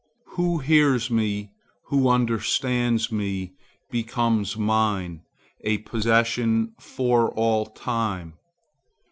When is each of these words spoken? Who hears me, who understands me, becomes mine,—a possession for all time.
Who 0.29 0.57
hears 0.57 1.11
me, 1.11 1.51
who 1.89 2.09
understands 2.09 3.11
me, 3.11 3.53
becomes 3.91 4.57
mine,—a 4.57 5.77
possession 5.77 6.73
for 6.79 7.29
all 7.29 7.67
time. 7.67 8.33